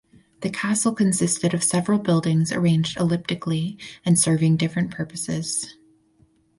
[0.39, 5.75] The castle consisted of several buildings arranged elliptically and serving different purposes.